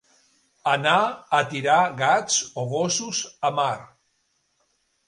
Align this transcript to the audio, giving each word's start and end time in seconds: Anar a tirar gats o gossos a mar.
Anar 0.71 0.93
a 1.39 1.43
tirar 1.53 1.77
gats 2.01 2.41
o 2.63 2.67
gossos 2.73 3.25
a 3.51 3.57
mar. 3.63 3.73